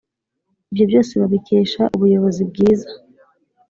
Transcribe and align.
ibyo 0.71 0.85
byose 0.89 1.13
babikesha 1.21 1.81
ubuyobozi 1.95 2.41
bwiza 2.49 2.89